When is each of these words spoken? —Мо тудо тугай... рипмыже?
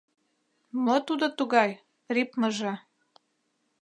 —Мо 0.83 0.95
тудо 1.07 1.27
тугай... 1.37 1.71
рипмыже? 2.15 2.73